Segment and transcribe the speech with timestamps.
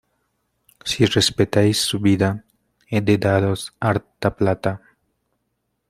[0.83, 2.43] ¡si respetáis su vida,
[2.89, 4.81] he de daros harta plata!